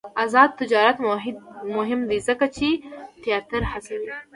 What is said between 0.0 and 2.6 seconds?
آزاد تجارت مهم دی ځکه